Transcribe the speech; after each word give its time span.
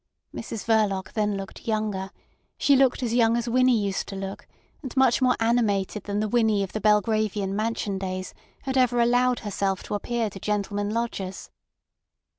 Mrs 0.33 0.65
Verloc 0.65 1.13
then 1.13 1.37
looked 1.37 1.67
younger; 1.67 2.09
she 2.57 2.75
looked 2.75 3.03
as 3.03 3.13
young 3.13 3.37
as 3.37 3.47
Winnie 3.47 3.77
used 3.85 4.07
to 4.07 4.15
look, 4.15 4.47
and 4.81 4.97
much 4.97 5.21
more 5.21 5.35
animated 5.39 6.05
than 6.05 6.19
the 6.19 6.27
Winnie 6.27 6.63
of 6.63 6.73
the 6.73 6.81
Belgravian 6.81 7.55
mansion 7.55 7.99
days 7.99 8.33
had 8.63 8.77
ever 8.77 8.99
allowed 8.99 9.41
herself 9.41 9.83
to 9.83 9.93
appear 9.93 10.31
to 10.31 10.39
gentlemen 10.39 10.89
lodgers. 10.89 11.51